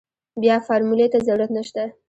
بيا 0.41 0.55
فارمولې 0.67 1.07
ته 1.13 1.17
ضرورت 1.27 1.51
نشته. 1.57 1.83